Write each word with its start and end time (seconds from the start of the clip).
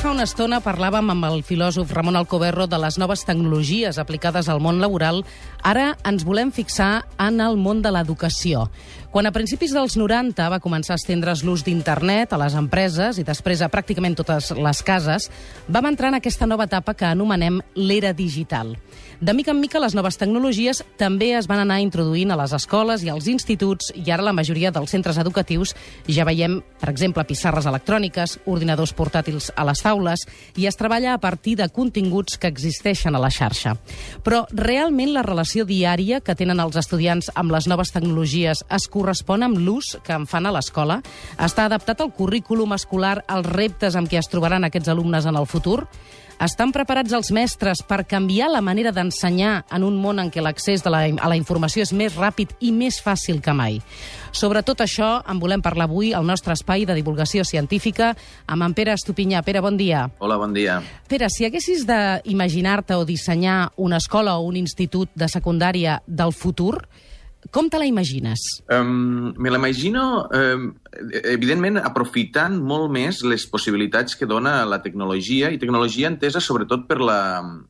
fa 0.00 0.14
una 0.14 0.24
estona 0.24 0.62
parlàvem 0.64 1.10
amb 1.12 1.26
el 1.28 1.42
filòsof 1.44 1.90
Ramon 1.92 2.16
Alcoberro 2.16 2.64
de 2.70 2.78
les 2.80 2.96
noves 2.96 3.20
tecnologies 3.28 3.98
aplicades 4.00 4.48
al 4.48 4.62
món 4.64 4.78
laboral. 4.80 5.20
Ara 5.60 5.90
ens 6.08 6.24
volem 6.24 6.48
fixar 6.56 7.02
en 7.20 7.42
el 7.44 7.58
món 7.60 7.82
de 7.84 7.92
l'educació. 7.92 8.70
Quan 9.10 9.26
a 9.26 9.32
principis 9.34 9.72
dels 9.74 9.96
90 9.98 10.44
va 10.52 10.60
començar 10.62 10.94
a 10.94 11.00
estendre's 11.00 11.40
l'ús 11.42 11.64
d'internet 11.66 12.30
a 12.30 12.38
les 12.38 12.54
empreses 12.54 13.16
i 13.18 13.24
després 13.26 13.58
a 13.58 13.66
pràcticament 13.66 14.14
totes 14.20 14.52
les 14.54 14.82
cases, 14.86 15.26
vam 15.66 15.88
entrar 15.90 16.12
en 16.12 16.20
aquesta 16.20 16.46
nova 16.46 16.68
etapa 16.70 16.94
que 16.94 17.08
anomenem 17.08 17.58
l'era 17.74 18.12
digital. 18.14 18.76
De 19.20 19.34
mica 19.34 19.50
en 19.50 19.58
mica, 19.60 19.80
les 19.82 19.92
noves 19.98 20.16
tecnologies 20.16 20.78
també 20.96 21.34
es 21.36 21.44
van 21.50 21.58
anar 21.60 21.80
introduint 21.82 22.30
a 22.30 22.36
les 22.38 22.54
escoles 22.56 23.02
i 23.02 23.10
als 23.10 23.26
instituts 23.28 23.90
i 23.98 24.06
ara 24.14 24.24
la 24.24 24.32
majoria 24.32 24.70
dels 24.72 24.94
centres 24.94 25.18
educatius 25.20 25.74
ja 26.06 26.24
veiem, 26.24 26.60
per 26.80 26.88
exemple, 26.88 27.26
pissarres 27.28 27.66
electròniques, 27.66 28.38
ordinadors 28.46 28.94
portàtils 28.96 29.50
a 29.58 29.66
les 29.68 29.82
taules 29.84 30.24
i 30.56 30.64
es 30.70 30.78
treballa 30.78 31.12
a 31.12 31.20
partir 31.20 31.58
de 31.58 31.68
continguts 31.68 32.38
que 32.38 32.48
existeixen 32.48 33.18
a 33.18 33.20
la 33.20 33.28
xarxa. 33.34 33.74
Però 34.22 34.46
realment 34.54 35.12
la 35.12 35.26
relació 35.26 35.66
diària 35.66 36.22
que 36.22 36.38
tenen 36.38 36.62
els 36.62 36.78
estudiants 36.78 37.28
amb 37.34 37.52
les 37.52 37.66
noves 37.68 37.90
tecnologies 37.92 38.62
es 38.70 38.88
correspon 39.00 39.46
amb 39.46 39.58
l'ús 39.58 39.96
que 40.04 40.12
en 40.12 40.28
fan 40.28 40.46
a 40.46 40.54
l'escola? 40.54 41.00
Està 41.40 41.64
adaptat 41.66 42.04
al 42.04 42.12
currículum 42.12 42.76
escolar 42.76 43.20
als 43.26 43.48
reptes 43.48 43.96
amb 43.96 44.10
què 44.10 44.20
es 44.20 44.28
trobaran 44.28 44.66
aquests 44.68 44.92
alumnes 44.92 45.26
en 45.26 45.40
el 45.40 45.48
futur? 45.48 45.86
Estan 46.40 46.70
preparats 46.72 47.12
els 47.12 47.28
mestres 47.36 47.82
per 47.84 48.06
canviar 48.08 48.46
la 48.48 48.62
manera 48.64 48.94
d'ensenyar 48.96 49.66
en 49.76 49.82
un 49.84 49.98
món 50.00 50.22
en 50.22 50.30
què 50.32 50.40
l'accés 50.40 50.80
a 50.88 50.92
la 50.92 51.36
informació 51.36 51.84
és 51.84 51.92
més 51.92 52.16
ràpid 52.16 52.54
i 52.64 52.70
més 52.72 52.96
fàcil 53.04 53.42
que 53.44 53.52
mai? 53.52 53.76
Sobre 54.32 54.62
tot 54.64 54.80
això 54.80 55.10
en 55.28 55.36
volem 55.42 55.60
parlar 55.60 55.84
avui 55.84 56.14
al 56.16 56.24
nostre 56.24 56.56
espai 56.56 56.86
de 56.88 56.96
divulgació 56.96 57.44
científica 57.44 58.14
amb 58.46 58.64
en 58.64 58.72
Pere 58.72 58.96
Estupinyà. 58.96 59.44
Pere, 59.44 59.60
bon 59.60 59.76
dia. 59.76 60.06
Hola, 60.18 60.40
bon 60.40 60.56
dia. 60.56 60.80
Pere, 61.12 61.28
si 61.28 61.44
haguessis 61.44 61.84
d'imaginar-te 61.84 62.96
o 62.96 63.04
dissenyar 63.04 63.74
una 63.76 64.00
escola 64.00 64.38
o 64.38 64.48
un 64.48 64.56
institut 64.56 65.12
de 65.12 65.28
secundària 65.28 66.00
del 66.06 66.32
futur, 66.32 66.86
com 67.50 67.70
te 67.72 67.80
la 67.80 67.88
imagines? 67.88 68.42
Um, 68.70 69.32
me 69.38 69.50
l'imagino, 69.50 70.28
um, 70.36 70.70
evidentment, 70.90 71.78
aprofitant 71.78 72.56
molt 72.58 72.90
més 72.92 73.20
les 73.26 73.44
possibilitats 73.50 74.16
que 74.18 74.26
dona 74.26 74.64
la 74.66 74.80
tecnologia, 74.82 75.50
i 75.50 75.58
tecnologia 75.60 76.10
entesa 76.10 76.42
sobretot 76.42 76.86
per 76.88 76.98
la, 77.02 77.20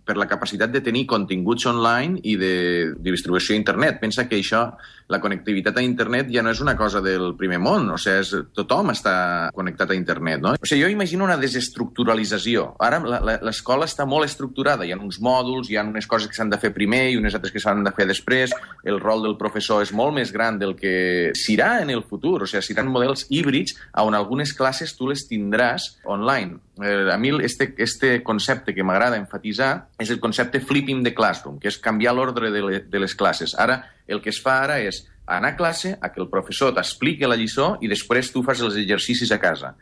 per 0.06 0.16
la 0.16 0.28
capacitat 0.30 0.72
de 0.72 0.80
tenir 0.84 1.06
continguts 1.10 1.66
online 1.68 2.20
i 2.24 2.36
de, 2.40 2.54
de 2.96 3.10
distribució 3.12 3.54
a 3.54 3.60
internet. 3.60 4.00
Pensa 4.00 4.26
que 4.28 4.40
això, 4.40 4.64
la 5.10 5.20
connectivitat 5.20 5.76
a 5.76 5.84
internet 5.84 6.30
ja 6.32 6.42
no 6.46 6.52
és 6.54 6.62
una 6.62 6.76
cosa 6.78 7.02
del 7.04 7.34
primer 7.36 7.58
món, 7.60 7.88
o 7.92 7.98
sigui, 8.00 8.22
és, 8.22 8.32
tothom 8.56 8.92
està 8.94 9.14
connectat 9.56 9.92
a 9.92 9.98
internet, 9.98 10.40
no? 10.40 10.54
O 10.54 10.68
sigui, 10.68 10.84
jo 10.84 10.92
imagino 10.92 11.26
una 11.26 11.38
desestructuralització. 11.40 12.70
Ara 12.80 13.02
l'escola 13.42 13.88
està 13.90 14.06
molt 14.08 14.28
estructurada, 14.30 14.86
hi 14.86 14.94
ha 14.94 15.00
uns 15.00 15.20
mòduls, 15.20 15.68
hi 15.68 15.76
ha 15.76 15.84
unes 15.84 16.08
coses 16.08 16.30
que 16.30 16.38
s'han 16.38 16.52
de 16.52 16.60
fer 16.62 16.72
primer 16.72 17.08
i 17.10 17.18
unes 17.20 17.36
altres 17.36 17.52
que 17.52 17.62
s'han 17.62 17.84
de 17.84 17.92
fer 17.96 18.06
després, 18.08 18.54
el 18.86 19.00
rol 19.02 19.26
del 19.26 19.36
professor 19.40 19.84
és 19.84 19.92
molt 19.92 20.14
més 20.16 20.32
gran 20.32 20.58
del 20.60 20.76
que 20.78 21.34
serà 21.36 21.80
en 21.82 21.92
el 21.92 22.04
futur. 22.06 22.38
O 22.44 22.48
sigui, 22.48 22.62
seran 22.70 22.88
models 23.10 23.26
híbrids 23.28 23.76
on 23.94 24.14
algunes 24.14 24.52
classes 24.54 24.94
tu 24.96 25.08
les 25.08 25.26
tindràs 25.28 25.96
online. 26.04 26.58
Eh, 26.82 27.12
a 27.12 27.18
mi 27.18 27.30
este, 27.42 27.74
este 27.78 28.22
concepte 28.22 28.74
que 28.74 28.82
m'agrada 28.82 29.18
enfatitzar 29.18 29.88
és 29.98 30.10
el 30.10 30.20
concepte 30.20 30.60
flipping 30.60 31.02
the 31.04 31.14
classroom, 31.14 31.58
que 31.58 31.68
és 31.68 31.78
canviar 31.78 32.14
l'ordre 32.14 32.50
de, 32.50 32.62
le, 32.62 32.80
de 32.86 32.98
les 32.98 33.14
classes. 33.14 33.54
Ara, 33.58 33.82
el 34.06 34.22
que 34.22 34.30
es 34.30 34.40
fa 34.40 34.62
ara 34.64 34.80
és 34.80 35.04
anar 35.26 35.54
a 35.54 35.56
classe, 35.56 35.96
a 36.00 36.10
que 36.10 36.20
el 36.22 36.30
professor 36.30 36.74
t'expliqui 36.74 37.26
la 37.26 37.38
lliçó 37.38 37.76
i 37.80 37.90
després 37.90 38.32
tu 38.32 38.42
fas 38.42 38.62
els 38.62 38.78
exercicis 38.80 39.30
a 39.30 39.38
casa. 39.38 39.74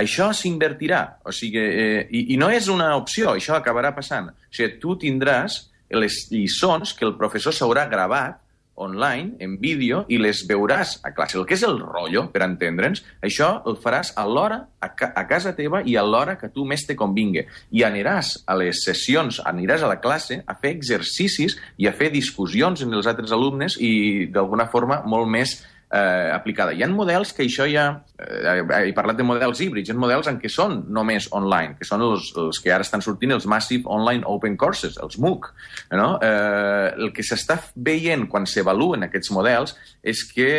Això 0.00 0.30
s'invertirà, 0.36 1.18
o 1.26 1.32
sigui, 1.34 1.58
eh, 1.60 2.06
i, 2.10 2.34
i 2.34 2.36
no 2.38 2.50
és 2.50 2.68
una 2.70 2.94
opció, 2.96 3.34
això 3.34 3.56
acabarà 3.56 3.94
passant. 3.96 4.30
O 4.30 4.54
sigui, 4.54 4.76
tu 4.82 4.96
tindràs 5.00 5.66
les 5.90 6.28
lliçons 6.30 6.92
que 6.94 7.04
el 7.04 7.16
professor 7.18 7.54
s'haurà 7.54 7.88
gravat 7.90 8.38
online, 8.80 9.36
en 9.44 9.56
vídeo, 9.60 10.02
i 10.08 10.18
les 10.20 10.42
veuràs 10.48 10.96
a 11.04 11.12
classe. 11.16 11.38
El 11.38 11.46
que 11.48 11.56
és 11.58 11.64
el 11.66 11.78
rotllo, 11.80 12.26
per 12.32 12.42
entendre'ns, 12.46 13.04
això 13.22 13.52
el 13.68 13.78
faràs 13.82 14.14
a 14.16 14.26
l'hora 14.26 14.62
a, 14.80 14.92
ca 14.96 15.12
a 15.14 15.26
casa 15.30 15.54
teva 15.56 15.82
i 15.84 15.96
a 16.00 16.04
l'hora 16.06 16.36
que 16.40 16.50
tu 16.52 16.64
més 16.68 16.86
te 16.88 16.96
convingui. 16.98 17.44
I 17.76 17.84
aniràs 17.86 18.38
a 18.46 18.56
les 18.58 18.84
sessions, 18.86 19.42
aniràs 19.46 19.84
a 19.84 19.90
la 19.92 20.00
classe 20.00 20.40
a 20.46 20.56
fer 20.56 20.72
exercicis 20.76 21.58
i 21.78 21.88
a 21.88 21.94
fer 21.96 22.10
discussions 22.14 22.82
amb 22.84 22.96
els 22.96 23.10
altres 23.10 23.36
alumnes 23.36 23.76
i, 23.78 24.26
d'alguna 24.32 24.70
forma, 24.72 25.02
molt 25.06 25.28
més 25.30 25.60
eh, 25.92 26.30
aplicada. 26.32 26.72
Hi 26.72 26.84
ha 26.84 26.88
models 26.90 27.32
que 27.34 27.44
això 27.46 27.66
ja... 27.70 27.86
Eh, 28.20 28.56
he 28.86 28.94
parlat 28.96 29.18
de 29.18 29.26
models 29.26 29.60
híbrids, 29.64 29.90
hi 29.90 29.94
ha 29.94 29.98
models 29.98 30.30
en 30.30 30.38
què 30.42 30.50
són 30.52 30.84
només 30.94 31.28
online, 31.36 31.76
que 31.78 31.88
són 31.88 32.04
els, 32.06 32.30
els 32.38 32.62
que 32.62 32.72
ara 32.74 32.86
estan 32.86 33.02
sortint, 33.04 33.34
els 33.34 33.48
Massive 33.50 33.90
Online 33.90 34.26
Open 34.30 34.56
Courses, 34.60 34.98
els 35.02 35.18
MOOC. 35.18 35.50
No? 35.98 36.12
Eh, 36.22 36.88
el 36.96 37.14
que 37.16 37.26
s'està 37.26 37.58
veient 37.74 38.28
quan 38.30 38.46
s'avaluen 38.46 39.08
aquests 39.08 39.34
models 39.34 39.76
és 40.02 40.24
que 40.30 40.50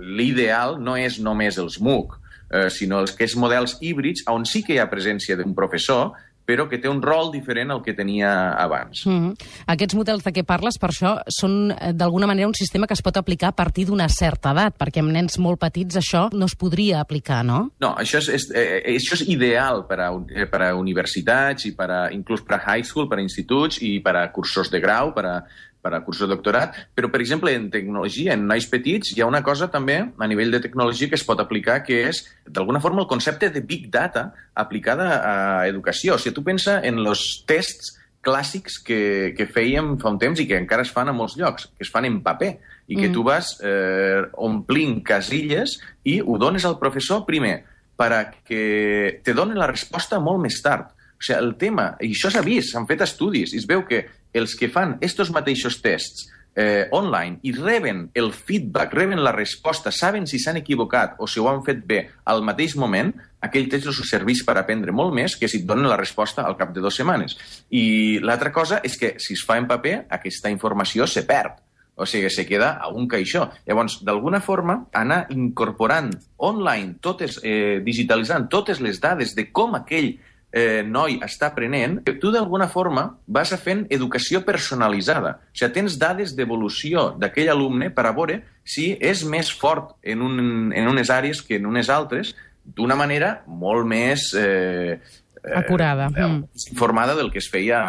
l'ideal 0.00 0.78
no 0.80 0.96
és 0.96 1.18
només 1.20 1.58
els 1.60 1.80
MOOC, 1.80 2.16
eh, 2.50 2.68
sinó 2.72 3.00
els 3.04 3.14
que 3.16 3.26
és 3.28 3.36
models 3.36 3.78
híbrids 3.80 4.24
on 4.30 4.46
sí 4.48 4.64
que 4.66 4.76
hi 4.76 4.82
ha 4.82 4.90
presència 4.90 5.36
d'un 5.38 5.54
professor 5.56 6.12
però 6.50 6.66
que 6.66 6.80
té 6.82 6.90
un 6.90 6.98
rol 7.04 7.30
diferent 7.30 7.70
al 7.70 7.82
que 7.84 7.94
tenia 7.94 8.30
abans. 8.58 9.04
Mm 9.06 9.18
-hmm. 9.18 9.50
Aquests 9.74 9.94
models 9.94 10.24
de 10.24 10.32
què 10.32 10.44
parles, 10.44 10.78
per 10.78 10.90
això, 10.90 11.22
són 11.28 11.70
eh, 11.70 11.92
d'alguna 11.92 12.26
manera 12.26 12.48
un 12.48 12.54
sistema 12.54 12.86
que 12.86 12.94
es 12.94 13.02
pot 13.02 13.16
aplicar 13.16 13.48
a 13.48 13.56
partir 13.62 13.86
d'una 13.86 14.08
certa 14.08 14.50
edat, 14.50 14.74
perquè 14.78 15.00
amb 15.00 15.12
nens 15.12 15.38
molt 15.38 15.60
petits 15.60 15.96
això 15.96 16.28
no 16.32 16.46
es 16.46 16.56
podria 16.56 17.00
aplicar, 17.00 17.44
no? 17.44 17.70
No, 17.80 17.94
això 17.94 18.18
és, 18.18 18.28
és, 18.28 18.50
eh, 18.54 18.82
això 18.96 19.14
és 19.14 19.28
ideal 19.28 19.86
per 19.86 20.00
a, 20.00 20.10
eh, 20.34 20.46
per 20.46 20.62
a 20.62 20.74
universitats 20.74 21.64
i 21.66 21.72
per 21.72 21.90
a, 21.90 22.10
inclús 22.10 22.42
per 22.42 22.56
a 22.56 22.62
high 22.66 22.84
school, 22.84 23.08
per 23.08 23.18
a 23.18 23.22
instituts 23.22 23.82
i 23.82 24.00
per 24.00 24.16
a 24.16 24.32
cursos 24.32 24.70
de 24.70 24.80
grau, 24.80 25.14
per 25.14 25.26
a, 25.26 25.44
per 25.80 25.94
a 25.96 26.02
cursos 26.04 26.26
de 26.26 26.34
doctorat, 26.34 26.76
però, 26.94 27.10
per 27.12 27.22
exemple, 27.22 27.52
en 27.56 27.70
tecnologia, 27.72 28.34
en 28.36 28.46
nois 28.48 28.66
petits, 28.70 29.14
hi 29.14 29.22
ha 29.22 29.28
una 29.28 29.42
cosa 29.46 29.70
també 29.72 30.00
a 30.04 30.28
nivell 30.30 30.52
de 30.52 30.60
tecnologia 30.64 31.08
que 31.08 31.18
es 31.18 31.24
pot 31.26 31.40
aplicar, 31.40 31.80
que 31.86 32.02
és, 32.10 32.24
d'alguna 32.46 32.82
forma, 32.84 33.04
el 33.04 33.10
concepte 33.10 33.50
de 33.50 33.62
Big 33.64 33.88
Data 33.92 34.30
aplicada 34.54 35.08
a 35.20 35.38
educació. 35.68 36.16
O 36.16 36.20
sigui, 36.20 36.36
tu 36.36 36.44
pensa 36.46 36.80
en 36.84 37.00
els 37.00 37.24
tests 37.48 37.96
clàssics 38.20 38.76
que, 38.84 39.32
que 39.36 39.48
fèiem 39.48 39.94
fa 40.00 40.12
un 40.12 40.20
temps 40.20 40.40
i 40.40 40.46
que 40.48 40.58
encara 40.60 40.84
es 40.84 40.92
fan 40.92 41.08
a 41.08 41.16
molts 41.16 41.38
llocs, 41.40 41.70
que 41.72 41.86
es 41.86 41.92
fan 41.92 42.04
en 42.04 42.20
paper, 42.24 42.52
i 42.90 42.98
que 42.98 43.08
mm. 43.08 43.14
tu 43.14 43.24
vas 43.24 43.54
eh, 43.64 44.20
omplint 44.44 45.00
casilles 45.06 45.78
i 46.04 46.18
ho 46.20 46.36
dones 46.42 46.66
al 46.68 46.76
professor 46.80 47.24
primer 47.28 47.62
perquè 48.00 49.20
te 49.24 49.34
donen 49.36 49.60
la 49.60 49.68
resposta 49.68 50.20
molt 50.22 50.40
més 50.42 50.56
tard. 50.64 50.88
O 51.20 51.22
sigui, 51.22 51.38
el 51.38 51.54
tema, 51.60 51.92
i 52.00 52.14
això 52.14 52.30
s'ha 52.32 52.40
vist, 52.40 52.72
s'han 52.72 52.88
fet 52.88 53.04
estudis, 53.04 53.52
i 53.52 53.60
es 53.60 53.68
veu 53.68 53.84
que 53.84 54.06
els 54.32 54.54
que 54.56 54.70
fan 54.72 54.96
estos 55.04 55.28
mateixos 55.34 55.82
tests 55.84 56.30
eh, 56.54 56.88
online 56.96 57.38
i 57.42 57.52
reben 57.52 58.10
el 58.14 58.32
feedback, 58.32 58.94
reben 58.94 59.22
la 59.22 59.32
resposta, 59.32 59.92
saben 59.92 60.26
si 60.26 60.40
s'han 60.40 60.60
equivocat 60.62 61.18
o 61.18 61.28
si 61.28 61.40
ho 61.40 61.48
han 61.50 61.62
fet 61.66 61.84
bé 61.86 62.00
al 62.24 62.42
mateix 62.46 62.76
moment, 62.76 63.12
aquell 63.40 63.68
test 63.70 63.90
els 63.90 64.00
serveix 64.08 64.42
per 64.46 64.56
aprendre 64.58 64.92
molt 64.96 65.14
més 65.14 65.36
que 65.36 65.48
si 65.48 65.60
et 65.60 65.66
donen 65.68 65.88
la 65.88 65.98
resposta 66.00 66.46
al 66.46 66.56
cap 66.56 66.72
de 66.74 66.80
dues 66.80 66.96
setmanes. 66.96 67.36
I 67.70 68.20
l'altra 68.24 68.52
cosa 68.52 68.80
és 68.84 68.96
que 68.96 69.14
si 69.18 69.36
es 69.36 69.44
fa 69.46 69.58
en 69.60 69.68
paper, 69.70 70.06
aquesta 70.10 70.52
informació 70.52 71.06
se 71.06 71.26
perd. 71.28 71.60
O 72.00 72.06
sigui, 72.08 72.30
se 72.32 72.46
queda 72.48 72.78
a 72.80 72.88
un 72.88 73.04
caixó. 73.08 73.50
Llavors, 73.68 73.98
d'alguna 74.00 74.40
forma, 74.40 74.86
anar 74.96 75.26
incorporant 75.34 76.08
online, 76.38 76.94
totes, 77.04 77.36
eh, 77.44 77.82
digitalitzant 77.84 78.48
totes 78.48 78.80
les 78.80 79.02
dades 79.02 79.34
de 79.36 79.50
com 79.52 79.76
aquell 79.76 80.14
eh, 80.52 80.82
noi 80.86 81.18
està 81.24 81.50
aprenent, 81.50 82.00
tu 82.20 82.32
d'alguna 82.34 82.68
forma 82.68 83.06
vas 83.26 83.52
a 83.54 83.58
fent 83.60 83.86
educació 83.90 84.42
personalitzada. 84.46 85.36
O 85.50 85.56
sigui, 85.56 85.72
tens 85.78 85.98
dades 86.00 86.34
d'evolució 86.36 87.10
d'aquell 87.20 87.52
alumne 87.52 87.90
per 87.94 88.06
a 88.08 88.14
veure 88.16 88.40
si 88.64 88.92
és 89.00 89.24
més 89.24 89.50
fort 89.50 89.96
en, 90.02 90.22
un, 90.22 90.70
en 90.74 90.90
unes 90.90 91.10
àrees 91.10 91.42
que 91.42 91.58
en 91.60 91.66
unes 91.70 91.90
altres, 91.90 92.34
d'una 92.64 92.98
manera 92.98 93.40
molt 93.46 93.86
més... 93.88 94.30
Eh, 94.34 94.98
eh 95.40 95.56
acurada. 95.56 96.10
Eh, 96.14 96.26
mm. 96.26 96.66
informada 96.72 97.14
del 97.16 97.30
que 97.32 97.40
es 97.40 97.48
feia 97.48 97.80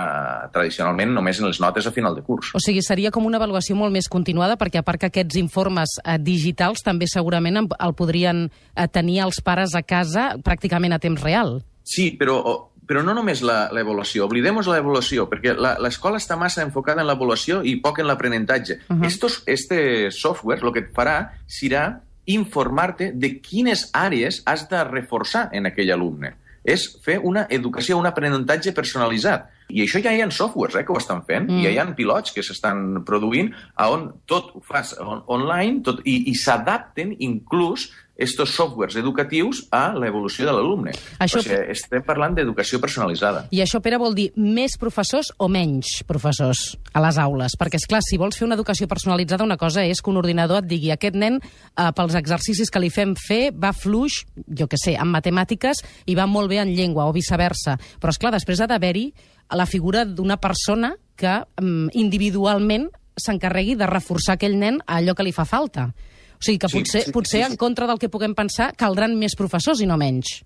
tradicionalment 0.53 1.11
només 1.11 1.41
en 1.41 1.49
les 1.49 1.59
notes 1.59 1.85
a 1.85 1.91
final 1.91 2.15
de 2.15 2.23
curs. 2.23 2.53
O 2.55 2.61
sigui, 2.63 2.81
seria 2.85 3.11
com 3.11 3.25
una 3.27 3.41
avaluació 3.41 3.75
molt 3.75 3.91
més 3.91 4.07
continuada, 4.07 4.55
perquè 4.57 4.79
a 4.79 4.85
part 4.87 5.01
que 5.01 5.11
aquests 5.11 5.41
informes 5.41 5.97
eh, 6.05 6.15
digitals 6.21 6.85
també 6.85 7.09
segurament 7.11 7.65
el 7.65 7.97
podrien 7.97 8.45
eh, 8.47 8.87
tenir 8.87 9.19
els 9.25 9.41
pares 9.43 9.75
a 9.75 9.83
casa 9.83 10.31
pràcticament 10.45 10.95
a 10.95 11.01
temps 11.03 11.21
real. 11.21 11.59
Sí, 11.83 12.11
però 12.19 12.41
però 12.91 13.05
no 13.07 13.13
només 13.15 13.39
l'avaluació, 13.45 14.25
oblidemos 14.25 14.67
l'avaluació, 14.67 15.23
perquè 15.31 15.53
l'escola 15.55 16.19
està 16.19 16.35
massa 16.35 16.65
enfocada 16.65 16.99
en 16.99 17.07
l'avaluació 17.07 17.61
i 17.63 17.77
poc 17.79 18.01
en 18.01 18.09
l'aprenentatge. 18.09 18.81
Uh 18.89 18.95
-huh. 18.97 19.05
Estos, 19.07 19.43
este 19.45 20.11
software 20.11 20.59
el 20.61 20.73
que 20.73 20.79
et 20.79 20.91
farà 20.91 21.31
serà 21.47 22.01
informar-te 22.25 23.11
de 23.13 23.39
quines 23.39 23.89
àrees 23.93 24.41
has 24.45 24.67
de 24.69 24.83
reforçar 24.83 25.49
en 25.53 25.65
aquell 25.65 25.91
alumne. 25.91 26.35
És 26.63 26.99
fer 27.01 27.17
una 27.23 27.47
educació, 27.49 27.97
un 27.97 28.05
aprenentatge 28.05 28.71
personalitzat. 28.73 29.49
I 29.69 29.81
això 29.81 30.01
ja 30.03 30.13
hi 30.13 30.21
ha 30.21 30.29
softwares 30.29 30.75
eh, 30.75 30.83
que 30.85 30.93
ho 30.93 30.97
estan 30.97 31.23
fent, 31.25 31.47
mm. 31.49 31.57
i 31.57 31.63
ja 31.63 31.71
hi 31.71 31.79
ha 31.79 31.95
pilots 31.95 32.31
que 32.31 32.43
s'estan 32.43 33.03
produint 33.03 33.53
on 33.77 34.11
tot 34.27 34.51
ho 34.53 34.61
fas 34.61 34.93
on, 34.99 35.23
online 35.27 35.81
tot, 35.81 36.01
i, 36.05 36.29
i 36.29 36.35
s'adapten 36.35 37.15
inclús 37.17 37.89
estos 38.21 38.53
softwares 38.55 38.95
educatius 38.99 39.65
a 39.73 39.91
l'evolució 39.97 40.45
de 40.47 40.53
l'alumne. 40.55 40.93
Això... 41.19 41.41
O 41.41 41.45
sigui, 41.45 41.57
estem 41.73 42.03
parlant 42.05 42.35
d'educació 42.37 42.79
personalitzada. 42.83 43.47
I 43.51 43.63
això, 43.65 43.81
Pere, 43.83 43.99
vol 44.01 44.15
dir 44.17 44.29
més 44.37 44.77
professors 44.81 45.31
o 45.41 45.49
menys 45.51 46.01
professors 46.07 46.77
a 46.93 47.01
les 47.03 47.17
aules? 47.21 47.57
Perquè, 47.59 47.81
és 47.81 47.87
clar, 47.89 48.03
si 48.05 48.19
vols 48.21 48.37
fer 48.37 48.45
una 48.47 48.57
educació 48.59 48.87
personalitzada, 48.91 49.47
una 49.47 49.59
cosa 49.61 49.83
és 49.87 50.01
que 50.01 50.13
un 50.13 50.21
ordinador 50.21 50.61
et 50.61 50.69
digui 50.69 50.93
aquest 50.93 51.17
nen, 51.17 51.41
eh, 51.41 51.89
pels 51.97 52.15
exercicis 52.19 52.71
que 52.71 52.83
li 52.83 52.91
fem 52.93 53.15
fer, 53.19 53.51
va 53.57 53.73
fluix, 53.73 54.21
jo 54.47 54.69
que 54.69 54.79
sé, 54.79 54.95
en 54.95 55.09
matemàtiques 55.11 55.83
i 56.05 56.15
va 56.17 56.29
molt 56.29 56.51
bé 56.51 56.61
en 56.61 56.73
llengua, 56.75 57.09
o 57.09 57.15
viceversa. 57.15 57.77
Però, 57.99 58.13
és 58.13 58.21
clar, 58.21 58.35
després 58.37 58.61
ha 58.61 58.69
d'haver-hi 58.69 59.09
la 59.51 59.65
figura 59.65 60.05
d'una 60.05 60.37
persona 60.39 60.93
que 61.19 61.41
mm, 61.59 61.91
individualment 61.99 62.87
s'encarregui 63.19 63.75
de 63.75 63.89
reforçar 63.89 64.37
aquell 64.37 64.57
nen 64.59 64.79
a 64.85 64.99
allò 65.01 65.15
que 65.17 65.25
li 65.27 65.35
fa 65.35 65.45
falta. 65.45 65.91
O 66.41 66.43
sigui 66.43 66.57
que 66.57 66.71
potser, 66.73 67.03
sí, 67.03 67.11
sí, 67.11 67.13
potser 67.13 67.43
sí, 67.43 67.45
sí. 67.45 67.51
en 67.51 67.57
contra 67.61 67.85
del 67.85 67.99
que 68.01 68.09
puguem 68.09 68.33
pensar, 68.33 68.71
caldran 68.73 69.13
més 69.19 69.37
professors 69.37 69.83
i 69.85 69.85
no 69.85 69.99
menys. 70.01 70.39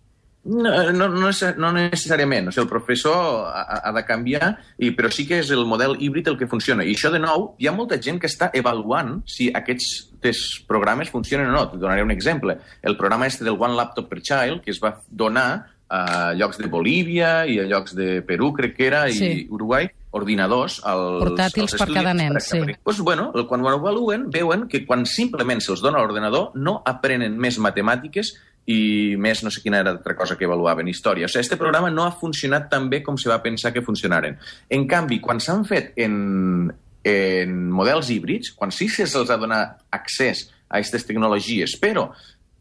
No, 0.45 0.92
no, 0.94 1.07
no, 1.09 1.30
no 1.31 1.69
necessàriament. 1.74 2.50
O 2.50 2.53
sigui, 2.53 2.65
el 2.65 2.69
professor 2.69 3.47
ha, 3.47 3.80
ha 3.80 3.94
de 3.95 4.03
canviar, 4.06 4.51
i, 4.77 4.92
però 4.94 5.09
sí 5.09 5.24
que 5.25 5.39
és 5.42 5.53
el 5.56 5.63
model 5.65 5.95
híbrid 5.97 6.27
el 6.30 6.38
que 6.38 6.50
funciona. 6.51 6.83
I 6.83 6.97
això, 7.00 7.09
de 7.13 7.21
nou, 7.24 7.53
hi 7.57 7.69
ha 7.71 7.74
molta 7.74 7.97
gent 7.97 8.19
que 8.21 8.27
està 8.30 8.51
avaluant 8.51 9.21
si 9.25 9.47
aquests 9.56 10.44
programes 10.68 11.09
funcionen 11.13 11.47
o 11.50 11.56
no. 11.56 11.63
Te 11.71 11.80
donaré 11.80 12.03
un 12.03 12.12
exemple. 12.13 12.59
El 12.83 13.00
programa 13.00 13.31
este 13.31 13.48
del 13.48 13.57
One 13.57 13.80
Laptop 13.80 14.12
per 14.12 14.19
Child, 14.21 14.62
que 14.65 14.75
es 14.75 14.83
va 14.83 14.98
donar 15.07 15.48
a 15.89 16.33
llocs 16.38 16.59
de 16.59 16.68
Bolívia 16.69 17.45
i 17.48 17.59
a 17.62 17.65
llocs 17.69 17.95
de 17.98 18.19
Perú, 18.25 18.51
crec 18.53 18.75
que 18.77 18.88
era, 18.91 19.06
sí. 19.09 19.25
i 19.25 19.48
Uruguai, 19.50 19.89
ordinadors 20.15 20.79
als, 20.88 21.19
Portàtils 21.23 21.75
als 21.75 21.81
per 21.81 21.89
cada 21.91 22.13
nen, 22.15 22.39
sí. 22.39 22.62
Pues, 22.83 23.00
bueno, 23.03 23.31
quan 23.50 23.63
ho 23.63 23.69
avaluen, 23.69 24.29
veuen 24.31 24.67
que 24.71 24.85
quan 24.88 25.06
simplement 25.09 25.62
se'ls 25.63 25.83
dona 25.83 26.00
l'ordenador 26.01 26.53
no 26.56 26.79
aprenen 26.88 27.35
més 27.38 27.59
matemàtiques 27.59 28.33
i 28.71 28.79
més 29.21 29.44
no 29.45 29.51
sé 29.53 29.62
quina 29.62 29.83
era 29.83 29.94
altra 29.94 30.15
cosa 30.17 30.38
que 30.39 30.47
avaluaven, 30.47 30.88
història. 30.89 31.27
O 31.27 31.29
sigui, 31.29 31.44
este 31.45 31.59
programa 31.59 31.91
no 31.94 32.06
ha 32.06 32.15
funcionat 32.17 32.69
tan 32.71 32.89
bé 32.89 33.03
com 33.06 33.19
se 33.21 33.29
va 33.29 33.41
pensar 33.44 33.73
que 33.75 33.85
funcionaren. 33.85 34.39
En 34.73 34.88
canvi, 34.89 35.19
quan 35.21 35.41
s'han 35.44 35.65
fet 35.69 35.94
en, 36.01 36.71
en 37.06 37.59
models 37.69 38.09
híbrids, 38.09 38.56
quan 38.57 38.73
sí 38.73 38.89
que 38.89 39.06
se'ls 39.06 39.29
ha 39.29 39.41
donat 39.41 39.83
accés 39.94 40.47
a 40.65 40.79
aquestes 40.79 41.06
tecnologies, 41.06 41.75
però 41.77 42.09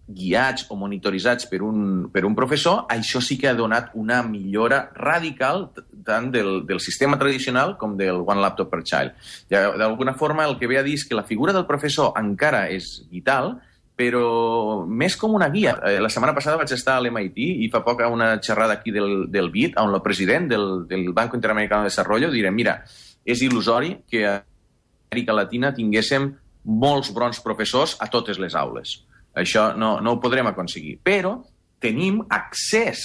guiats 0.07 0.67
o 0.69 0.77
monitoritzats 0.77 1.47
per 1.49 1.63
un, 1.65 2.09
per 2.13 2.25
un 2.29 2.35
professor, 2.37 2.85
això 2.93 3.23
sí 3.25 3.39
que 3.41 3.49
ha 3.49 3.57
donat 3.57 3.93
una 3.97 4.21
millora 4.27 4.91
radical 4.97 5.71
tant 6.05 6.31
del, 6.33 6.67
del 6.69 6.81
sistema 6.81 7.19
tradicional 7.19 7.79
com 7.81 7.97
del 7.97 8.21
One 8.21 8.43
Laptop 8.43 8.71
per 8.71 8.83
Child. 8.85 9.15
D'alguna 9.49 10.15
forma, 10.15 10.45
el 10.45 10.59
que 10.61 10.69
ve 10.69 10.79
a 10.79 10.85
dir 10.85 10.99
és 10.99 11.07
que 11.09 11.17
la 11.17 11.25
figura 11.25 11.55
del 11.57 11.65
professor 11.67 12.13
encara 12.21 12.67
és 12.69 13.07
vital, 13.11 13.55
però 13.97 14.85
més 14.85 15.17
com 15.17 15.37
una 15.39 15.49
guia. 15.49 15.77
Eh, 15.87 16.01
la 16.03 16.11
setmana 16.11 16.35
passada 16.37 16.59
vaig 16.61 16.73
estar 16.75 16.99
a 16.99 17.05
l'MIT 17.05 17.39
i 17.65 17.71
fa 17.73 17.81
poc 17.87 18.03
a 18.03 18.11
una 18.13 18.35
xerrada 18.43 18.77
aquí 18.77 18.93
del, 18.93 19.31
del 19.33 19.49
BID, 19.55 19.79
on 19.81 19.95
el 19.95 20.03
president 20.03 20.51
del, 20.51 20.69
del 20.91 21.13
Banco 21.15 21.39
Interamericano 21.39 21.87
de 21.87 21.93
Desarrollo 21.95 22.33
diré, 22.35 22.51
mira, 22.53 22.83
és 23.25 23.41
il·lusori 23.47 24.03
que 24.11 24.27
a 24.29 24.37
Amèrica 25.15 25.33
Latina 25.33 25.73
tinguéssim 25.73 26.33
molts 26.65 27.13
bons 27.15 27.41
professors 27.45 27.97
a 28.03 28.11
totes 28.11 28.41
les 28.43 28.57
aules 28.59 28.99
això 29.35 29.73
no, 29.77 29.99
no 30.01 30.15
ho 30.15 30.23
podrem 30.23 30.49
aconseguir. 30.51 30.99
Però 31.03 31.37
tenim 31.83 32.23
accés 32.33 33.05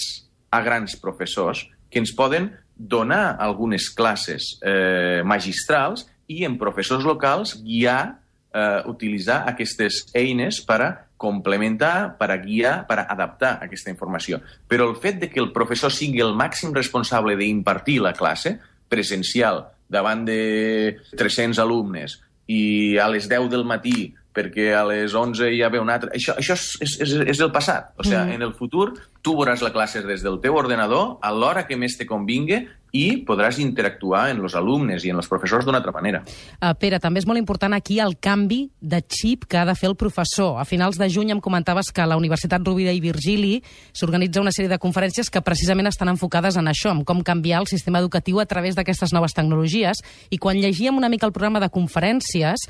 a 0.50 0.62
grans 0.66 0.96
professors 1.02 1.66
que 1.90 2.02
ens 2.02 2.14
poden 2.16 2.52
donar 2.80 3.36
algunes 3.42 3.90
classes 3.92 4.56
eh, 4.64 5.22
magistrals 5.28 6.06
i 6.32 6.46
en 6.48 6.56
professors 6.62 7.04
locals 7.04 7.58
guiar, 7.66 8.22
eh, 8.54 8.82
utilitzar 8.88 9.44
aquestes 9.50 10.06
eines 10.16 10.62
per 10.66 10.80
a 10.86 10.90
complementar, 11.20 12.16
per 12.18 12.30
a 12.32 12.38
guiar, 12.40 12.86
per 12.88 13.02
a 13.02 13.08
adaptar 13.12 13.58
aquesta 13.66 13.92
informació. 13.92 14.40
Però 14.70 14.88
el 14.88 14.96
fet 15.04 15.20
de 15.20 15.28
que 15.30 15.42
el 15.44 15.52
professor 15.52 15.92
sigui 15.92 16.24
el 16.24 16.38
màxim 16.38 16.72
responsable 16.72 17.36
d'impartir 17.36 18.00
la 18.06 18.16
classe 18.16 18.56
presencial 18.88 19.66
davant 19.90 20.24
de 20.24 20.96
300 21.18 21.60
alumnes 21.60 22.16
i 22.48 22.98
a 22.98 23.10
les 23.12 23.28
10 23.28 23.50
del 23.52 23.66
matí 23.68 24.14
perquè 24.40 24.72
a 24.78 24.86
les 24.88 25.16
11 25.16 25.52
hi 25.54 25.62
ha 25.64 25.70
un 25.80 25.92
altre... 25.92 26.12
Això, 26.16 26.38
això 26.40 26.56
és, 26.56 26.96
és, 27.04 27.16
és 27.36 27.44
el 27.44 27.52
passat. 27.56 27.92
O 28.00 28.08
sigui, 28.08 28.24
mm. 28.24 28.40
en 28.40 28.48
el 28.48 28.56
futur 28.58 28.90
tu 29.26 29.36
veuràs 29.38 29.64
la 29.66 29.74
classe 29.76 30.02
des 30.08 30.24
del 30.26 30.40
teu 30.44 30.56
ordenador 30.56 31.18
a 31.22 31.34
l'hora 31.36 31.66
que 31.68 31.78
més 31.80 31.98
te 32.00 32.08
convingui 32.10 32.64
i 32.96 33.22
podràs 33.26 33.60
interactuar 33.62 34.30
en 34.32 34.42
els 34.44 34.56
alumnes 34.58 35.04
i 35.06 35.12
en 35.14 35.20
els 35.22 35.30
professors 35.30 35.66
d'una 35.66 35.80
altra 35.82 35.94
manera. 35.94 36.24
Uh, 36.58 36.74
Pere, 36.80 37.00
també 37.02 37.22
és 37.22 37.28
molt 37.30 37.40
important 37.40 37.74
aquí 37.76 38.00
el 38.02 38.16
canvi 38.18 38.70
de 38.82 39.02
xip 39.06 39.46
que 39.50 39.60
ha 39.60 39.66
de 39.68 39.76
fer 39.78 39.90
el 39.92 39.98
professor. 40.00 40.58
A 40.60 40.66
finals 40.66 40.98
de 40.98 41.10
juny 41.12 41.34
em 41.34 41.42
comentaves 41.42 41.92
que 41.94 42.02
a 42.02 42.08
la 42.10 42.18
Universitat 42.18 42.66
Rovira 42.66 42.94
i 42.96 43.02
Virgili 43.04 43.60
s'organitza 43.94 44.42
una 44.42 44.54
sèrie 44.56 44.72
de 44.72 44.80
conferències 44.82 45.30
que 45.30 45.44
precisament 45.46 45.90
estan 45.90 46.10
enfocades 46.10 46.58
en 46.58 46.70
això, 46.72 46.94
en 46.94 47.04
com 47.06 47.22
canviar 47.26 47.62
el 47.62 47.70
sistema 47.70 48.02
educatiu 48.02 48.40
a 48.40 48.48
través 48.50 48.78
d'aquestes 48.78 49.14
noves 49.14 49.36
tecnologies. 49.38 50.02
I 50.30 50.40
quan 50.42 50.58
llegíem 50.58 50.98
una 50.98 51.10
mica 51.10 51.28
el 51.28 51.34
programa 51.36 51.62
de 51.62 51.70
conferències, 51.70 52.66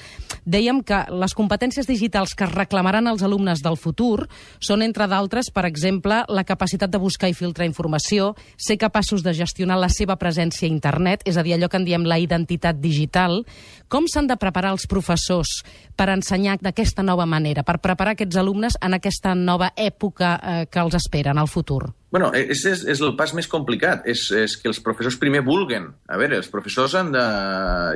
dèiem 0.46 0.84
que 0.84 1.04
les 1.12 1.36
competències 1.38 1.88
digitals 1.88 2.36
que 2.36 2.50
reclamaran 2.50 3.08
als 3.08 3.24
alumnes 3.24 3.64
del 3.64 3.78
futur 3.78 4.28
són, 4.60 4.84
entre 4.84 5.08
d'altres, 5.08 5.52
per 5.54 5.66
exemple, 5.70 6.24
la 6.28 6.44
capacitat 6.44 6.92
de 6.92 7.02
buscar 7.02 7.30
i 7.30 7.38
filtrar 7.38 7.68
informació, 7.68 8.34
ser 8.58 8.80
capaços 8.82 9.24
de 9.24 9.34
gestionar 9.34 9.80
la 9.80 9.90
seva 9.90 10.09
seva 10.10 10.18
presència 10.18 10.66
a 10.66 10.74
internet, 10.74 11.22
és 11.30 11.38
a 11.38 11.44
dir, 11.46 11.54
allò 11.54 11.70
que 11.70 11.78
en 11.78 11.86
diem 11.86 12.06
la 12.08 12.18
identitat 12.18 12.80
digital. 12.82 13.44
Com 13.90 14.08
s'han 14.10 14.28
de 14.30 14.38
preparar 14.42 14.74
els 14.74 14.88
professors 14.90 15.62
per 15.96 16.10
ensenyar 16.10 16.58
d'aquesta 16.62 17.04
nova 17.04 17.28
manera, 17.30 17.64
per 17.64 17.78
preparar 17.78 18.16
aquests 18.16 18.40
alumnes 18.40 18.78
en 18.82 18.98
aquesta 18.98 19.36
nova 19.36 19.74
època 19.76 20.40
eh, 20.42 20.66
que 20.72 20.82
els 20.82 20.96
espera 20.98 21.32
en 21.32 21.42
el 21.44 21.48
futur? 21.48 21.94
Bueno, 22.10 22.32
és, 22.34 22.64
és, 22.66 22.80
és 22.90 23.02
el 23.06 23.12
pas 23.18 23.30
més 23.38 23.46
complicat, 23.46 24.02
és, 24.10 24.24
és 24.34 24.56
que 24.58 24.66
els 24.72 24.80
professors 24.82 25.20
primer 25.22 25.44
vulguen. 25.46 25.86
A 26.10 26.18
veure, 26.18 26.40
els 26.42 26.50
professors 26.50 26.96
han 26.98 27.12
de... 27.14 27.26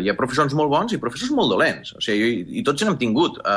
Hi 0.05 0.11
ha 0.11 0.15
professors 0.17 0.53
molt 0.53 0.69
bons 0.69 0.93
i 0.93 0.99
professors 1.01 1.31
molt 1.33 1.49
dolents. 1.49 1.95
O 1.97 2.01
sigui, 2.03 2.27
i, 2.29 2.43
i 2.61 2.63
tots 2.65 2.85
n'hem 2.85 2.99
tingut 3.01 3.39
a, 3.41 3.55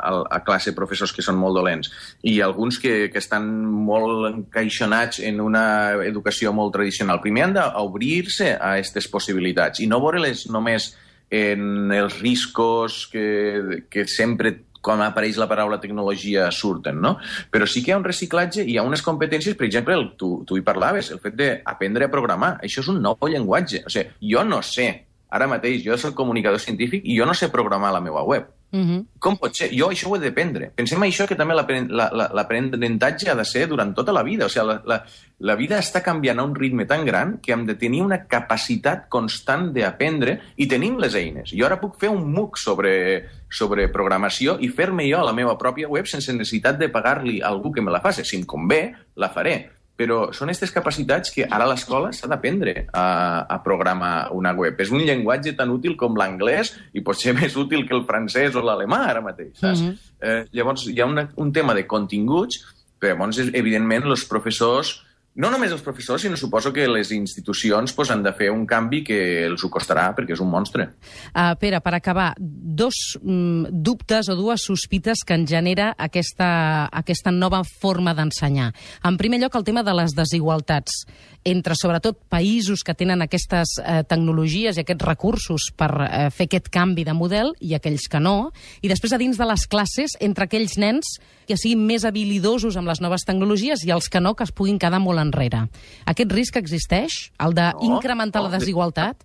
a, 0.00 0.12
a 0.38 0.40
classe 0.46 0.72
professors 0.76 1.12
que 1.12 1.24
són 1.24 1.36
molt 1.36 1.60
dolents. 1.60 1.92
I 2.24 2.38
alguns 2.46 2.80
que, 2.80 3.10
que 3.12 3.20
estan 3.20 3.50
molt 3.68 4.30
encaixonats 4.30 5.20
en 5.28 5.42
una 5.44 5.66
educació 6.06 6.54
molt 6.56 6.72
tradicional. 6.78 7.20
Primer 7.20 7.44
han 7.44 7.58
d'obrir-se 7.58 8.54
a 8.56 8.78
aquestes 8.78 9.10
possibilitats 9.12 9.84
i 9.84 9.90
no 9.92 10.00
veure-les 10.00 10.46
només 10.48 10.94
en 11.28 11.92
els 11.92 12.16
riscos 12.22 13.02
que, 13.12 13.84
que 13.92 14.06
sempre 14.08 14.54
quan 14.88 15.04
apareix 15.04 15.36
la 15.40 15.48
paraula 15.50 15.80
tecnologia 15.82 16.48
surten, 16.54 17.00
no? 17.04 17.16
Però 17.52 17.68
sí 17.68 17.82
que 17.84 17.92
hi 17.92 17.96
ha 17.96 18.00
un 18.00 18.06
reciclatge 18.08 18.64
i 18.64 18.72
hi 18.72 18.78
ha 18.80 18.86
unes 18.86 19.04
competències, 19.04 19.56
per 19.58 19.68
exemple, 19.68 19.96
el, 20.00 20.08
tu, 20.20 20.32
tu 20.48 20.56
hi 20.56 20.64
parlaves, 20.64 21.12
el 21.12 21.20
fet 21.24 21.36
d'aprendre 21.36 22.08
a 22.08 22.12
programar. 22.12 22.54
Això 22.64 22.84
és 22.84 22.92
un 22.92 23.02
nou 23.04 23.28
llenguatge. 23.28 23.84
O 23.84 23.92
sigui, 23.92 24.32
jo 24.32 24.44
no 24.48 24.62
sé, 24.64 24.88
ara 25.28 25.50
mateix, 25.50 25.82
jo 25.84 25.98
soc 26.00 26.16
comunicador 26.16 26.62
científic 26.62 27.04
i 27.04 27.18
jo 27.18 27.28
no 27.28 27.36
sé 27.36 27.52
programar 27.52 27.92
la 27.92 28.04
meva 28.04 28.24
web. 28.24 28.48
Uh 28.70 28.80
-huh. 28.80 29.04
Com 29.18 29.36
pot 29.38 29.54
ser? 29.56 29.70
Jo 29.72 29.88
això 29.88 30.08
ho 30.08 30.16
he 30.16 30.20
d'aprendre. 30.20 30.70
Pensem 30.74 31.00
això 31.00 31.26
que 31.26 31.34
també 31.34 31.54
l'aprenentatge 31.54 33.30
ha 33.30 33.34
de 33.34 33.44
ser 33.44 33.66
durant 33.66 33.94
tota 33.94 34.12
la 34.12 34.22
vida. 34.22 34.44
O 34.44 34.48
sigui, 34.48 34.66
la, 34.66 34.82
la, 34.84 35.04
la 35.38 35.54
vida 35.54 35.78
està 35.78 36.02
canviant 36.02 36.38
a 36.38 36.42
un 36.42 36.54
ritme 36.54 36.84
tan 36.84 37.04
gran 37.04 37.38
que 37.40 37.52
hem 37.52 37.64
de 37.64 37.74
tenir 37.74 38.02
una 38.02 38.26
capacitat 38.26 39.08
constant 39.08 39.72
d'aprendre 39.72 40.40
i 40.56 40.66
tenim 40.66 40.98
les 40.98 41.14
eines. 41.14 41.50
Jo 41.50 41.66
ara 41.66 41.80
puc 41.80 41.98
fer 41.98 42.10
un 42.10 42.30
MOOC 42.32 42.58
sobre, 42.58 43.24
sobre 43.48 43.88
programació 43.88 44.58
i 44.60 44.68
fer-me 44.68 45.08
jo 45.08 45.24
la 45.24 45.32
meva 45.32 45.56
pròpia 45.56 45.88
web 45.88 46.06
sense 46.06 46.32
necessitat 46.32 46.78
de 46.78 46.88
pagar-li 46.88 47.40
a 47.40 47.48
algú 47.48 47.72
que 47.72 47.80
me 47.80 47.90
la 47.90 48.00
faci. 48.00 48.24
Si 48.24 48.36
em 48.36 48.44
convé, 48.44 48.94
la 49.16 49.30
faré 49.30 49.77
però 49.98 50.28
són 50.36 50.52
aquestes 50.52 50.70
capacitats 50.70 51.32
que 51.34 51.46
ara 51.48 51.66
a 51.66 51.70
l'escola 51.72 52.12
s'ha 52.14 52.30
d'aprendre 52.30 52.84
a, 52.94 53.06
a 53.50 53.58
programar 53.64 54.30
una 54.36 54.52
web. 54.54 54.78
És 54.78 54.92
un 54.94 55.02
llenguatge 55.02 55.56
tan 55.58 55.72
útil 55.74 55.96
com 55.98 56.14
l'anglès 56.18 56.70
i 56.94 57.02
pot 57.02 57.18
ser 57.18 57.34
més 57.40 57.56
útil 57.58 57.82
que 57.88 57.96
el 57.98 58.06
francès 58.06 58.54
o 58.54 58.62
l'alemà 58.62 59.02
ara 59.10 59.24
mateix, 59.24 59.56
saps? 59.58 59.82
Mm 59.82 59.88
-hmm. 59.88 59.98
eh, 60.22 60.44
llavors, 60.52 60.86
hi 60.86 61.00
ha 61.00 61.06
una, 61.06 61.28
un 61.36 61.52
tema 61.52 61.74
de 61.74 61.86
continguts, 61.86 62.62
però 63.00 63.14
llavors, 63.14 63.38
evidentment, 63.38 64.06
els 64.06 64.24
professors 64.24 65.02
no 65.38 65.50
només 65.52 65.70
els 65.70 65.84
professors, 65.86 66.22
sinó 66.24 66.36
suposo 66.36 66.72
que 66.74 66.88
les 66.90 67.12
institucions 67.14 67.92
pues, 67.94 68.10
han 68.10 68.24
de 68.24 68.32
fer 68.34 68.48
un 68.50 68.64
canvi 68.66 69.04
que 69.06 69.18
els 69.46 69.62
ho 69.62 69.70
costarà, 69.70 70.08
perquè 70.16 70.34
és 70.34 70.42
un 70.42 70.50
monstre. 70.50 70.88
Uh, 71.30 71.54
Pere, 71.60 71.78
per 71.84 71.94
acabar, 71.94 72.32
dos 72.38 73.18
mm, 73.20 73.70
dubtes 73.70 74.30
o 74.32 74.36
dues 74.38 74.66
sospites 74.66 75.22
que 75.26 75.38
en 75.38 75.46
genera 75.46 75.92
aquesta, 75.96 76.88
aquesta 76.90 77.30
nova 77.30 77.62
forma 77.62 78.16
d'ensenyar. 78.18 78.72
En 79.06 79.18
primer 79.20 79.38
lloc, 79.44 79.54
el 79.54 79.68
tema 79.68 79.84
de 79.86 79.94
les 80.00 80.16
desigualtats 80.18 81.04
entre, 81.46 81.76
sobretot, 81.78 82.18
països 82.28 82.82
que 82.84 82.96
tenen 82.98 83.22
aquestes 83.22 83.78
eh, 83.78 84.02
tecnologies 84.08 84.76
i 84.76 84.82
aquests 84.82 85.06
recursos 85.06 85.68
per 85.78 85.90
eh, 86.04 86.26
fer 86.34 86.48
aquest 86.48 86.68
canvi 86.74 87.06
de 87.06 87.14
model 87.16 87.54
i 87.64 87.76
aquells 87.78 88.08
que 88.10 88.20
no, 88.20 88.50
i 88.82 88.90
després 88.90 89.14
a 89.14 89.20
dins 89.20 89.38
de 89.38 89.46
les 89.48 89.66
classes 89.70 90.16
entre 90.20 90.48
aquells 90.48 90.76
nens 90.80 91.16
que 91.48 91.56
siguin 91.56 91.86
més 91.88 92.04
habilidosos 92.04 92.76
amb 92.76 92.90
les 92.90 93.00
noves 93.00 93.24
tecnologies 93.24 93.86
i 93.86 93.94
els 93.94 94.10
que 94.12 94.20
no, 94.20 94.34
que 94.36 94.44
es 94.44 94.52
puguin 94.52 94.80
quedar 94.82 95.00
molt 95.00 95.22
enrere. 95.28 95.66
Aquest 96.10 96.34
risc 96.34 96.58
existeix, 96.60 97.22
el 97.44 97.56
d'incrementar 97.56 98.42
no, 98.42 98.48
no, 98.48 98.52
la 98.52 98.58
desigualtat? 98.58 99.24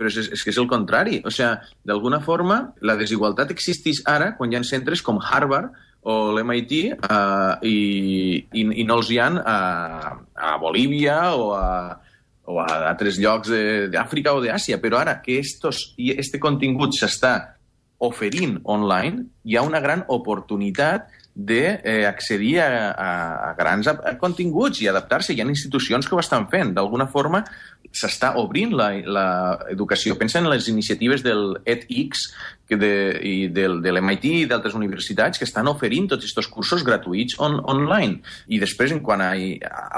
Però 0.00 0.08
és, 0.08 0.30
és 0.32 0.42
que 0.42 0.54
és 0.54 0.58
el 0.62 0.68
contrari. 0.70 1.20
O 1.28 1.34
sigui, 1.34 1.52
d'alguna 1.84 2.22
forma, 2.24 2.62
la 2.80 2.96
desigualtat 2.96 3.52
existeix 3.52 4.00
ara 4.08 4.32
quan 4.38 4.52
hi 4.52 4.56
ha 4.56 4.64
centres 4.64 5.04
com 5.04 5.20
Harvard 5.20 5.74
o 6.08 6.32
l'MIT 6.32 6.72
uh, 6.96 7.60
i, 7.60 7.76
i, 8.56 8.62
i 8.80 8.84
no 8.88 8.96
els 9.00 9.10
hi 9.12 9.18
han 9.20 9.36
a, 9.36 9.58
a 10.32 10.54
Bolívia 10.62 11.18
o 11.36 11.50
a, 11.52 11.98
o 12.48 12.56
a 12.62 12.68
altres 12.88 13.20
llocs 13.20 13.52
d'Àfrica 13.92 14.32
o 14.32 14.40
d'Àsia. 14.40 14.80
Però 14.80 15.02
ara 15.02 15.18
que 15.20 15.36
estos, 15.42 15.90
este 15.98 16.40
contingut 16.40 16.96
s'està 16.96 17.34
oferint 18.00 18.56
online, 18.64 19.26
hi 19.44 19.58
ha 19.60 19.66
una 19.66 19.80
gran 19.84 20.06
oportunitat 20.08 21.10
d'accedir 21.48 22.56
eh, 22.58 22.64
a, 22.64 22.90
a, 22.92 23.10
a 23.50 23.50
grans 23.58 23.88
a, 23.90 23.96
a 24.12 24.14
continguts 24.20 24.82
i 24.82 24.88
adaptar-se. 24.90 25.34
Hi 25.34 25.42
ha 25.42 25.48
institucions 25.48 26.08
que 26.08 26.16
ho 26.16 26.22
estan 26.22 26.48
fent. 26.52 26.74
D'alguna 26.76 27.08
forma 27.10 27.44
s'està 27.90 28.34
obrint 28.38 28.72
l'educació. 28.76 30.14
Pensa 30.18 30.38
en 30.38 30.48
les 30.50 30.68
iniciatives 30.70 31.24
del 31.26 31.56
edX 31.64 32.28
que 32.70 32.78
de, 32.78 32.92
i 33.26 33.48
del, 33.50 33.80
de 33.82 33.90
l'MIT 33.90 34.26
i 34.30 34.44
d'altres 34.50 34.76
universitats 34.78 35.40
que 35.40 35.48
estan 35.48 35.70
oferint 35.70 36.06
tots 36.12 36.28
aquests 36.28 36.50
cursos 36.52 36.84
gratuïts 36.86 37.40
on, 37.42 37.58
online. 37.72 38.20
I 38.46 38.60
després, 38.62 38.94
en 38.94 39.02
quant 39.02 39.24
a, 39.24 39.32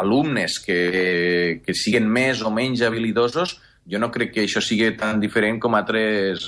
alumnes 0.01 0.57
que, 0.65 1.61
que 1.67 1.77
siguen 1.77 2.09
més 2.09 2.41
o 2.41 2.55
menys 2.55 2.85
habilidosos, 2.87 3.59
jo 3.91 3.99
no 3.99 4.11
crec 4.15 4.33
que 4.35 4.45
això 4.47 4.63
sigui 4.63 4.93
tan 4.99 5.21
diferent 5.21 5.59
com 5.61 5.75
altres 5.75 6.45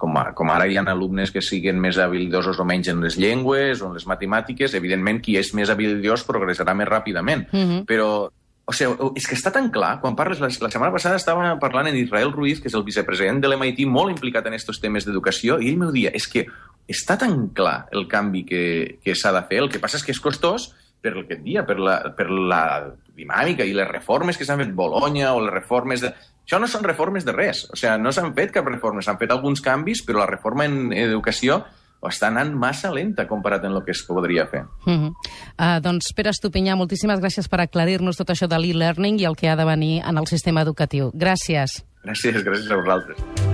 com, 0.00 0.16
a, 0.18 0.30
com 0.36 0.50
ara 0.50 0.66
hi 0.66 0.78
ha 0.78 0.84
alumnes 0.90 1.30
que 1.32 1.42
siguin 1.44 1.80
més 1.80 1.98
habilidosos 1.98 2.58
o 2.60 2.64
menys 2.64 2.88
en 2.92 3.02
les 3.04 3.18
llengües 3.20 3.82
o 3.82 3.90
en 3.90 3.98
les 3.98 4.06
matemàtiques, 4.08 4.74
evidentment 4.74 5.20
qui 5.22 5.36
és 5.40 5.52
més 5.54 5.70
habilidós 5.70 6.24
progressarà 6.28 6.74
més 6.74 6.88
ràpidament. 6.88 7.46
Mm 7.52 7.64
-hmm. 7.68 7.84
Però 7.86 8.30
o 8.66 8.72
sigui, 8.72 9.10
és 9.18 9.26
que 9.28 9.36
està 9.36 9.52
tan 9.52 9.70
clar, 9.70 9.98
quan 10.00 10.16
parles... 10.16 10.40
La, 10.40 10.48
la 10.48 10.70
setmana 10.70 10.92
passada 10.92 11.16
estava 11.20 11.58
parlant 11.60 11.90
en 11.90 11.96
Israel 12.00 12.32
Ruiz, 12.32 12.60
que 12.60 12.68
és 12.68 12.74
el 12.74 12.84
vicepresident 12.86 13.42
de 13.42 13.48
l'MIT, 13.48 13.84
molt 13.86 14.10
implicat 14.14 14.46
en 14.46 14.56
aquests 14.56 14.80
temes 14.80 15.04
d'educació, 15.04 15.58
i 15.60 15.68
ell 15.68 15.76
m'ho 15.76 15.90
dia, 15.92 16.10
és 16.16 16.26
que 16.26 16.46
està 16.88 17.18
tan 17.20 17.50
clar 17.56 17.88
el 17.92 18.08
canvi 18.08 18.44
que, 18.48 18.64
que 19.04 19.14
s'ha 19.14 19.32
de 19.36 19.42
fer, 19.50 19.60
el 19.62 19.70
que 19.72 19.82
passa 19.82 20.00
és 20.00 20.04
que 20.04 20.12
és 20.12 20.20
costós 20.20 20.72
per 21.04 21.12
el 21.12 21.26
que 21.28 21.36
et 21.36 21.42
dia, 21.44 21.64
per 21.68 21.76
la, 21.76 21.98
per 22.16 22.30
la 22.32 22.62
dinàmica 23.16 23.66
i 23.68 23.74
les 23.76 23.88
reformes 23.90 24.38
que 24.40 24.46
s'han 24.48 24.62
fet 24.62 24.72
Bologna 24.76 25.34
o 25.34 25.42
les 25.44 25.52
reformes 25.52 26.00
de... 26.04 26.14
Això 26.44 26.60
no 26.60 26.68
són 26.68 26.84
reformes 26.84 27.24
de 27.24 27.32
res. 27.32 27.64
O 27.72 27.76
sigui, 27.76 27.96
no 28.02 28.12
s'han 28.12 28.34
fet 28.36 28.52
cap 28.52 28.68
reforma. 28.68 29.02
S'han 29.02 29.18
fet 29.20 29.32
alguns 29.32 29.64
canvis, 29.64 30.04
però 30.04 30.22
la 30.22 30.30
reforma 30.30 30.68
en 30.68 30.92
educació 30.92 31.62
està 32.04 32.28
anant 32.28 32.52
massa 32.60 32.90
lenta 32.92 33.24
comparat 33.28 33.64
amb 33.64 33.78
el 33.78 33.84
que 33.86 33.94
es 33.96 34.02
podria 34.04 34.46
fer. 34.46 34.64
Uh 34.84 34.92
-huh. 34.92 35.10
uh, 35.58 35.80
doncs, 35.80 36.12
Pere 36.12 36.30
Estupinyà, 36.30 36.76
moltíssimes 36.76 37.18
gràcies 37.20 37.48
per 37.48 37.60
aclarir-nos 37.60 38.16
tot 38.16 38.28
això 38.28 38.46
de 38.46 38.58
l'e-learning 38.58 39.20
i 39.20 39.24
el 39.24 39.36
que 39.36 39.48
ha 39.48 39.56
de 39.56 39.64
venir 39.64 40.02
en 40.06 40.18
el 40.18 40.26
sistema 40.26 40.60
educatiu. 40.60 41.10
Gràcies. 41.14 41.84
Gràcies, 42.04 42.44
gràcies 42.44 42.70
a 42.70 42.76
vosaltres. 42.76 43.53